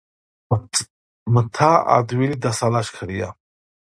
მთა 1.35 1.69
ადვილი 1.97 2.39
დასალაშქრია. 2.47 3.31